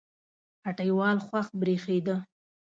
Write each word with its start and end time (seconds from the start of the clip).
هټۍوال 0.65 1.17
خوښ 1.27 1.47
برېښېده 1.59 2.15